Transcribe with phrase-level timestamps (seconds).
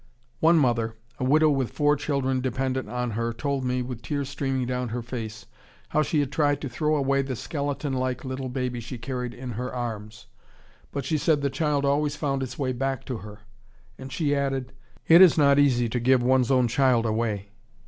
[0.39, 4.65] One mother, a widow with four children dependent on her, told me, with tears streaming
[4.65, 5.45] down her face,
[5.89, 9.51] how she had tried to throw away the skeleton like little baby she carried in
[9.51, 10.25] her arms,
[10.91, 13.41] but she said the child always found its way back to her,
[13.99, 14.73] and she added,
[15.07, 17.49] "It is not easy to give one's own child away."